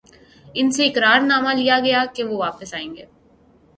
ان 0.53 0.71
سے 0.71 0.85
اقرار 0.87 1.19
نامہ 1.21 1.53
لیا 1.53 1.79
گیا 1.79 2.03
کہ 2.13 2.23
وہ 2.23 2.37
واپس 2.37 2.73
آئیں 2.73 2.95
گے۔ 2.95 3.05